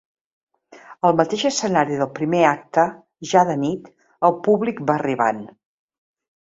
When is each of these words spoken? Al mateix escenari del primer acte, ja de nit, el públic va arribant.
Al 1.09 1.13
mateix 1.19 1.43
escenari 1.49 1.99
del 1.99 2.11
primer 2.21 2.41
acte, 2.55 2.87
ja 3.35 3.47
de 3.53 3.61
nit, 3.67 3.95
el 4.31 4.39
públic 4.51 4.85
va 4.91 5.01
arribant. 5.01 5.49